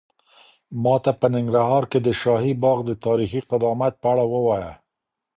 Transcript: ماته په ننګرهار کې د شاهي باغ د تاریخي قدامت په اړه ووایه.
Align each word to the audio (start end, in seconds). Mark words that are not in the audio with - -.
ماته 0.83 1.11
په 1.19 1.27
ننګرهار 1.33 1.83
کې 1.91 1.99
د 2.01 2.07
شاهي 2.21 2.53
باغ 2.63 2.77
د 2.85 2.91
تاریخي 3.05 3.41
قدامت 3.51 3.93
په 4.01 4.07
اړه 4.11 4.25
ووایه. 4.33 4.73